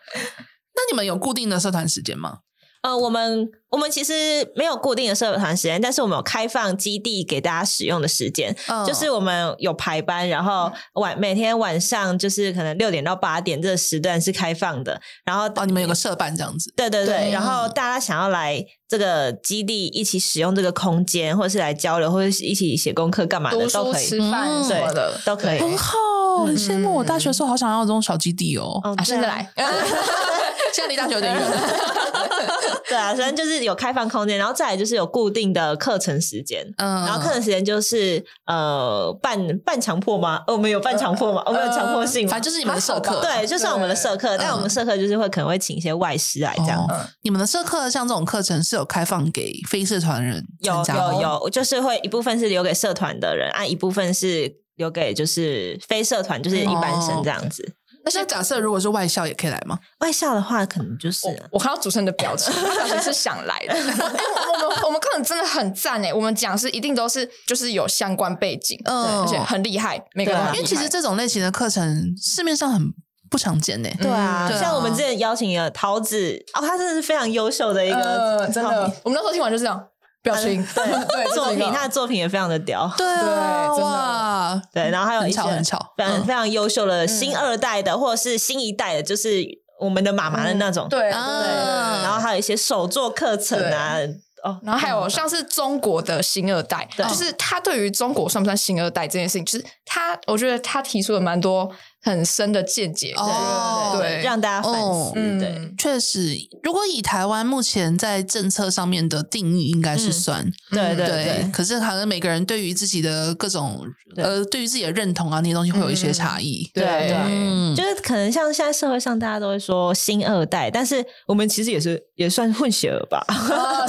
[0.75, 2.37] 那你们有固定的社团时间吗？
[2.81, 4.13] 呃，我们我们其实
[4.55, 25.97] 没有固定的社团时间，但是我们有开放基地给大家使用的时间，哦、就是我们有排班，然后晚每天晚上就是可能六点到八点这个时段是开放的，然后哦，你们有个社办这样子，对对对，对然后大家想要来这个基地一起使用这个空间，或者是来交流，或者是一起写功课干嘛的都可以，吃饭什么的都可以，很好，
[26.45, 26.95] 很羡慕。
[26.95, 29.51] 我大学的时候好想要这种小基地哦，啊，现在来。
[30.73, 31.43] 现在离大学有点远，
[32.87, 40.43] 对啊，反正就是有开放空间，然后再来就是有固定的课程时间，嗯，然后课程时间就是呃半半强迫吗？
[40.47, 41.41] 我们有半强迫吗？
[41.45, 46.85] 我们有强迫性，反正就是你们的社课， 对，就算我们的社课，但我们社课就是会可能会请一些外师来这样。
[47.23, 50.43] 你们的社课像这种课程是有开放给非社团人？
[50.61, 57.75] 有有有，就是会一部分是留给社团的人，按一部分是留给就是非社团，就是一般生这样子。
[58.07, 59.77] 那现在假设如果是外校也可以来吗？
[59.99, 63.75] 外校的话，可能就是我看到主持人的表情， 表情是想来的。
[63.75, 70.41] 我们我们课程真的很赞诶，我们讲师一定都是就是有相关背景，嗯，而且很厉害，每个人。
[70.53, 72.81] 因为其实这种类型的课程市面上很
[73.29, 73.93] 不常见诶。
[74.01, 78.89] 对啊，像我们之前邀请了桃子哦，他真的是非常优秀的一个，真的。
[79.03, 79.85] 我们那时候听完就是这样。
[80.21, 80.65] 表情。
[80.75, 89.43] 对 对，作品他的作品也非常的屌，对哇，对，然后还有一些很巧非常非常优秀的新二代的，或者是新一代的，就是
[89.79, 93.95] 我们的妈妈的那种，对对，然后还有一些手作课程啊，
[94.43, 101.71] 哦，然后还有像是中国的新二代，就是他对于中国算不算新二代这件事情，就是他，我觉得他提出了蛮多。
[102.01, 105.13] 很深的见解，对对，对让大家反思。
[105.13, 111.51] 对，确实，如果以台湾目前在政策上面的定义，应该是算对对对。
[111.51, 113.83] 可是，可能每个人对于自己的各种
[114.15, 116.69] 呃，对于自己的认同啊，那些东西会有一些差异。
[116.73, 123.25] 对对，就是可能像现在社会上大家都会说新二代，但是我们其实也是也算混血儿吧？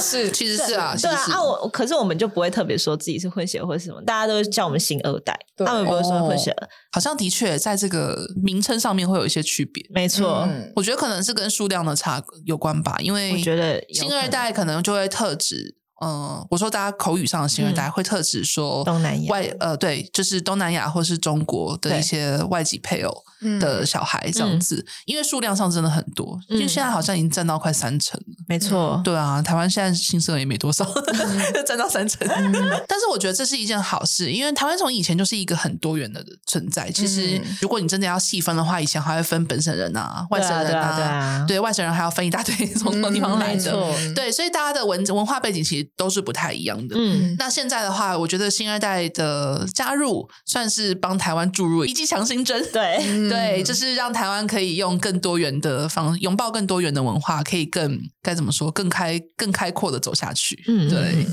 [0.01, 1.23] 是， 其实是啊，对啊。
[1.31, 6.67] 啊，我可是我们就不会特别说自己是混血或者什么，大家都叫我们新二代，他们不会说混血儿。
[6.91, 7.98] 好像的确在这个。
[7.99, 19.29] 呃，名称上面会有一些区别，没错，嗯，我觉得可能是跟数量的差有关吧，因为我觉得新二代可能就会特指嗯，我说大家口语上的新二代、嗯、会特指说东南亚。
[19.29, 23.23] 外呃对，就是东南亚或是中国的一些外籍配偶
[23.59, 30.85] 的小孩这样子，嗯、因为数量上真的很多，因为现在好像已经占到快三成了，没错，对啊，台湾现在新生儿也没多少，
[31.65, 32.27] 占到三成，
[32.87, 36.89] 但是我觉得这是一件好事，因为台湾从以前就是一个很多元的存在。
[36.91, 45.89] 其实如果你真的要细分的话，以前还会分本省人啊、外省人啊，对，啊对，啊对外省人还要分一大堆 从什么地方来的，嗯、对，所以大家的文文化背景其实。
[45.99, 46.95] 都是不太一样的。
[46.97, 52.65] 嗯，那现在的话，我觉得新二代的加入算是帮台湾注入一剂强心针。
[52.71, 52.97] 对，
[53.29, 60.63] 嗯、对，就是让台湾可以用更多元的方拥抱更多元的文化，可以更该怎么说，更开更开阔的走下去。
[60.67, 60.99] 嗯，对。
[60.99, 61.25] 嗯、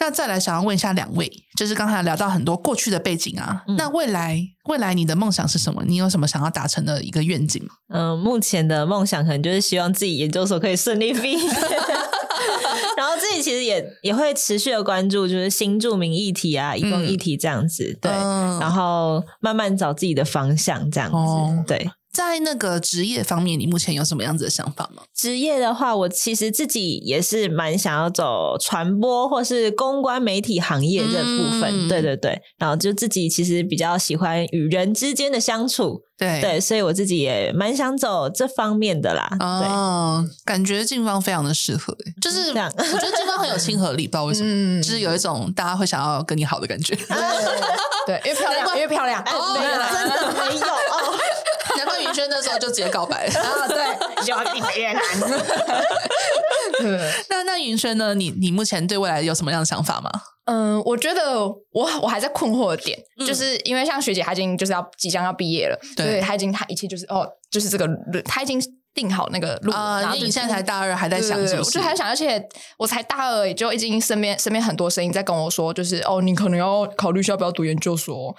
[0.00, 5.82] 那再来想要问一下两位，就是刚才聊到很多过去的背景啊，嗯、那未来未来你的梦想是什么？
[5.86, 7.70] 你有什么想要达成的一个愿景吗？
[7.92, 11.38] 嗯、呃，目前的梦想可能就是希望自己研究所可以顺利毕业。
[13.42, 21.90] 其实也也会持续的关注，就是新著名议题啊、移工议题这样子，嗯、对，嗯、然后慢慢找自己的方向这样子，哦、对。
[22.12, 25.02] 在那个职业方面，你目前有什么样子的想法吗？
[25.14, 32.40] 职业的话，我其实自己也是蛮想要走传播或是公关媒体行业这部分，嗯、对对对。
[32.58, 39.36] 然后就自己其实比较喜欢与人之间的相处，对对，所以我自己也蛮想走这方面的啦。
[39.40, 42.52] 哦，对感觉静芳非常的适合，就是。
[42.52, 46.94] 我觉得静芳很有亲和力，不知道为什么，嗯、就是有一种大家会想要跟你好的感觉。
[46.94, 49.22] 对，对，因为漂亮，因为漂亮。
[49.22, 51.18] 哦，没有，真的没有哦。
[52.28, 53.68] 那时候就直接告白了啊！
[53.68, 55.02] 对，希望你越南。
[57.28, 58.14] 那那云轩呢？
[58.14, 60.10] 你你目前对未来有什么样的想法吗？
[60.46, 67.88] 嗯，我觉得我我还在困惑的点，嗯、就是因为像学姐她已经就是要即将要毕业了，对，她已经她一切就是哦，就是这个
[68.24, 68.60] 她已经
[68.92, 70.00] 定好那个路啊。
[70.00, 71.68] 然后你现在才大二，还在想是不是？
[71.68, 72.44] 我就还想，而且
[72.76, 78.34] 我才大二，也就已经身边身边很多声音在跟我说，就是哦，你可能要考虑一下要不要读研究所。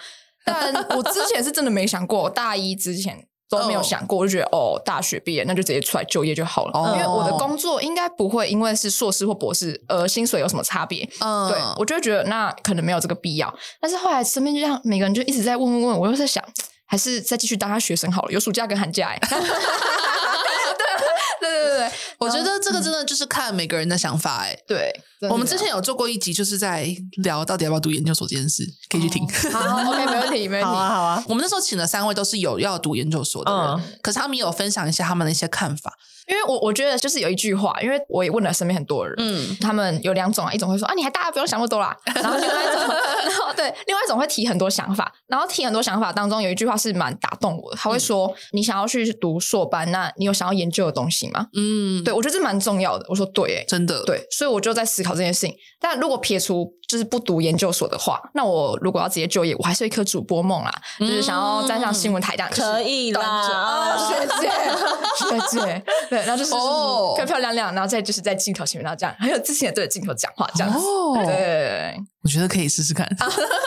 [0.45, 3.25] 但我之前是真的没想过，大一之前
[3.59, 11.07] 都没有想过，我就觉得哦，大学毕业那就直接出来就业就好了，哦、因为我的工作应该不会因为是硕士或博士，呃，薪水有什么差别。
[11.19, 13.53] 嗯，对，我就会觉得那可能没有这个必要。
[13.79, 16.43] 但是后来身边就像每个人就一直在问问问，我又在想，
[16.85, 19.15] 还是再继续当他学生好了，有暑假跟寒假
[21.53, 24.57] 对对对， 我觉得这个真的就是看每个人的想法哎。
[24.67, 24.91] 对，
[25.29, 26.87] 我们之前有做过一集，就是在
[27.23, 29.27] 聊到底要不要读研究所这件事，可以去听。
[29.51, 30.65] 好，OK，没问题，没问题。
[30.65, 31.23] 好啊，好啊。
[31.27, 35.93] 我们那时候请了三位都是有要读研究所的人，可是他们也有分享一下他们的一些看法。
[36.27, 41.95] 因为我我觉得就是有一句话，因为我也问了身边很多人，嗯，他们有两种啊，一种会说啊，你还大家，不用想那么多啦。
[42.15, 42.79] 然后另外一种，
[43.25, 51.47] 然后对，另外一种会提很多想法，然后提很多想法当中有一句话是蛮打动我的，他会说，嗯、你想要去读硕班，那你有想要研究的东西吗？
[51.55, 53.05] 嗯，对，我觉得这蛮重要的。
[53.09, 55.55] 我说对，哎，真的对，所以我就在思考这件事情。
[55.79, 63.21] 但如果撇除就是不读研究所的话，那我如果要直接就业，我还是一颗主播梦啦，嗯、就是想要站上新闻台这样，可以啦，
[63.97, 64.49] 哦、学姐，
[65.27, 65.83] 学姐，
[66.13, 66.51] 对，然后就是
[67.15, 73.09] 漂漂亮亮，然后再就是在镜头前面，然后这样很有自信的对着镜头讲话，这样子，哦、对，我觉得可以试试看，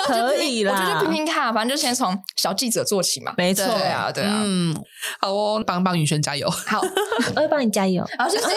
[0.07, 4.77] 可以啦，我觉得拼拼看，反正就先从小记者做起嘛，没错，对啊，对啊，嗯，
[5.21, 6.81] 好哦，帮帮宇轩加油，好，
[7.35, 8.45] 我会帮你加油，好，谢谢。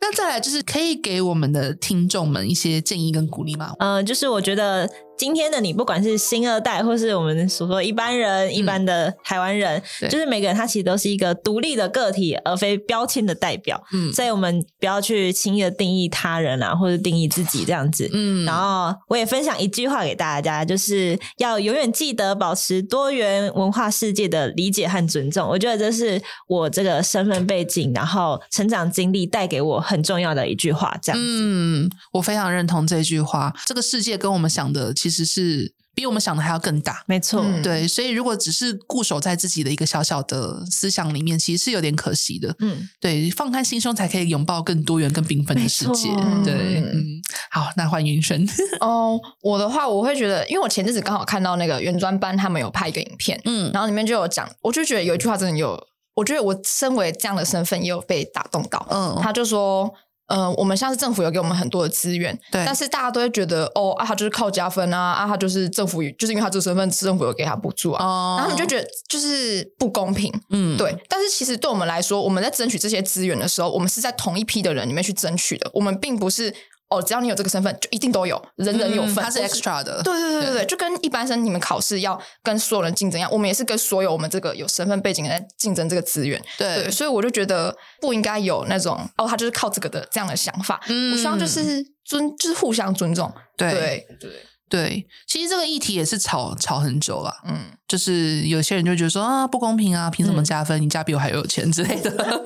[0.00, 3.72] 那再来就是可以给我们的听众们一些建议跟鼓励吗？
[3.78, 4.88] 嗯、呃，就是我觉得。
[5.18, 13.82] 今天的你，不管是新二代，或是我们所说一般人、一般的台湾人，嗯、就是每个人他其实都是一个独立的个体，而非标签的代表。
[13.92, 18.10] 嗯，所以我们不要去轻易的定义他人啊，或者定义自己这样子。
[18.12, 25.48] 嗯，然后我也分享一句话给大家，就是要永远记得保持多元文化世界的理解和尊重。
[25.48, 30.94] 我觉得这是我这个身份背景，然后成长经历带给我很重要的一句话。
[31.00, 33.50] 这样子，嗯，我非常认同这句话。
[33.64, 34.92] 这个世界跟我们想的。
[35.06, 42.52] 其实是比我们想的还要更大，没错，嗯、对，所以如果只是固守在自己的一个小小的思想里面，其实是有点可惜的。
[42.58, 46.08] 嗯，对，放开心胸才可以拥抱更多元、更缤纷的世界。
[46.44, 48.44] 对，嗯，好，那换云轩。
[48.80, 55.80] 哦，我的话，我会觉得，因为我前阵子刚好看到那个原专班他们有拍一个影片，嗯，然后里面就有讲，我就觉得有一句话真的有，
[56.16, 58.84] 我觉得我身为这样的身份也有被打动到。
[58.90, 59.94] 嗯，他就说。
[60.28, 70.96] 呃，我们像是政府有给我们很多的资源，对，但是大家都会觉得，哦，啊，他就是靠加分啊，啊，他就是政府，就是因为他这个身份，政府有给他补助啊，哦、然后他们就觉得就是不公平，嗯，对。
[71.08, 76.52] 但是其实对我们来说，我们在争取这些资源的时候，我们是在同一批的人里面去争取的，我们并不是
[76.88, 80.02] 哦，只要你有这个身份，就一定都有，人人有份，它是 extra 的。
[80.02, 86.40] 对对对对对，就跟一般生你们考试要跟所有人竞争一样，我们也是跟所有我们这个有身份背景的人竞争这个资源。
[86.56, 90.80] 对，所以我就觉得不应该有那种哦，他就是靠这个的这样的想法。
[90.88, 93.32] 嗯，我希望就是尊，就是互相尊重。
[93.56, 94.30] 对对对。
[94.68, 97.32] 对，其实这个议题也是吵吵很久了。
[97.46, 100.80] 嗯，就是有些人就觉得说啊，不公平啊，凭什么加分？
[100.80, 102.10] 嗯、你家比我还有钱之类的，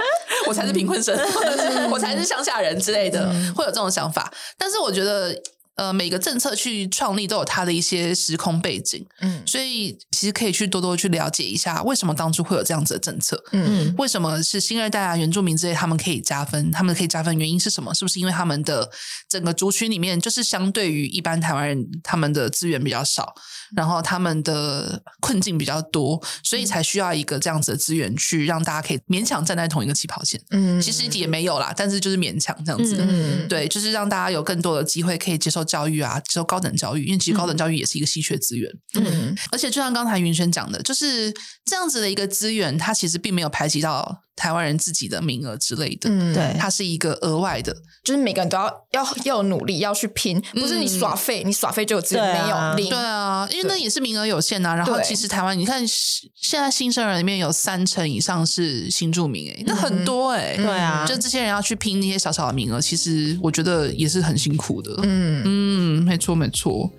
[0.51, 1.17] 我才是贫困生，
[1.91, 4.33] 我才是乡下人之类的，嗯、会有这种想法。
[4.59, 5.33] 但是我觉得。
[5.81, 17.95] 呃，每个政策去创立都有它的一些时空背景，嗯，所以其实可以去多多去了解一下，为什么当初会有这样子的政策，嗯，为什么是新二代啊、原住民之类他们可以加分，他们可以加分原因是什么？
[17.95, 18.91] 是不是因为他们的
[19.27, 23.35] 整个族群里面就是相对于一般台湾人，他们的资源比较少，
[23.75, 35.65] 然后他们的困境比较多，所以才需要一个这样子的资源去让大家可以勉强站在同一个起跑线，嗯，其实也没有啦，但是就是勉强这样子，嗯，对，就是让大家有更多的机会可以接受。
[35.71, 38.71] 教育啊，只有高等教育，因为其实高等教育也是一个稀缺资源。
[38.95, 41.33] 嗯，而且就像刚才云轩讲的，就是
[41.65, 44.23] 这样子的一个资源，它其实并没有排挤到。
[44.41, 54.77] 台湾人自己的名额之类的，嗯，对，它是一个额外的，就是每个人都要要要有努力，要去拼，不是你耍废，嗯、你耍废就只有没有零，对啊，因为那也是名额有限呐、啊。
[54.77, 64.99] 然后其实台湾，你看现在新生儿里面有三成以上是新住民、欸，哎，那很多哎、欸，对啊，就这些人要去拼那些小小的名额，其实我觉得也是很辛苦的。
[65.03, 65.43] 嗯。
[65.45, 66.91] 嗯，没错没错。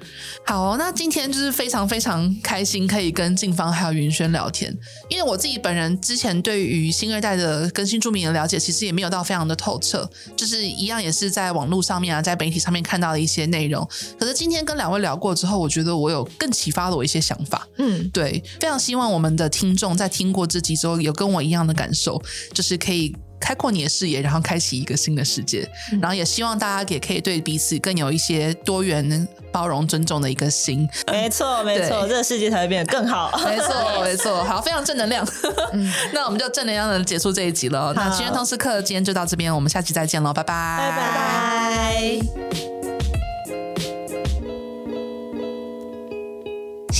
[0.45, 4.71] 好，那今天就是非常非常开心，可以跟静芳还有云轩聊天，
[5.09, 7.30] 因为我自己本人之前对于新二代。
[7.35, 13.87] 的跟新住民的了解其实也没有到非常的透彻，就是一样也是在网络上面啊，在媒体上面看到的一些内容。
[14.19, 17.67] 可是今天跟两位聊过之后，我觉得我有更启发了我一些想法。
[17.77, 22.21] 嗯，对，非常希望我们的听众在听过这集之后，有跟我一样的感受，
[22.53, 23.15] 就是可以。
[23.41, 30.87] 开阔你的视野，然后开启一个新的世界，嗯、然后也希望大家也可以对彼此更有一些多元、包容、尊重的一个心。
[31.07, 33.31] 没错，没错，这个世界才会变得更好。
[33.43, 35.27] 没错， 没错，好，非常正能量。
[35.73, 37.91] 嗯、 那我们就正能量的结束这一集了。
[37.95, 42.70] 那今天通识课今天就到这边，我们下期再见喽，拜拜，拜拜。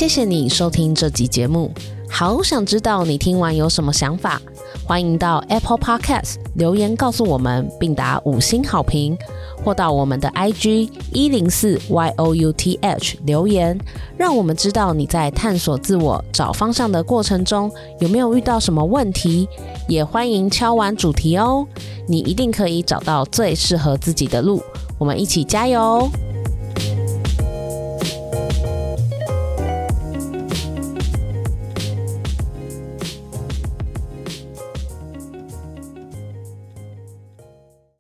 [0.01, 1.71] 谢谢你收听这集节目，
[2.09, 4.41] 好想知道你听完有什么想法。
[4.83, 9.15] 欢迎到 Apple Podcast 留言告诉我们，并打五星好评，
[9.63, 13.79] 或到我们的 IG 一零四 YOUTH 留言，
[14.17, 19.47] 让我们知道你在探索自我、找方向的过程中有没有遇到什么问题。
[19.87, 21.63] 也欢迎敲完主题哦，
[22.07, 24.63] 你一定可以找到最适合自己的路。
[24.97, 26.09] 我们一起加油！